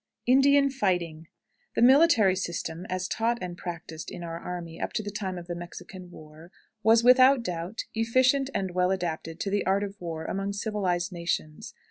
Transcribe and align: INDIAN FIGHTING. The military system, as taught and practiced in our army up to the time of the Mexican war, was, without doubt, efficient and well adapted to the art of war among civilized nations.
INDIAN 0.25 0.71
FIGHTING. 0.71 1.27
The 1.75 1.83
military 1.83 2.35
system, 2.35 2.87
as 2.89 3.07
taught 3.07 3.37
and 3.39 3.55
practiced 3.55 4.09
in 4.09 4.23
our 4.23 4.39
army 4.39 4.81
up 4.81 4.93
to 4.93 5.03
the 5.03 5.11
time 5.11 5.37
of 5.37 5.45
the 5.45 5.53
Mexican 5.53 6.09
war, 6.09 6.51
was, 6.81 7.03
without 7.03 7.43
doubt, 7.43 7.83
efficient 7.93 8.49
and 8.55 8.71
well 8.71 8.89
adapted 8.89 9.39
to 9.41 9.51
the 9.51 9.63
art 9.67 9.83
of 9.83 10.01
war 10.01 10.25
among 10.25 10.53
civilized 10.53 11.11
nations. 11.11 11.75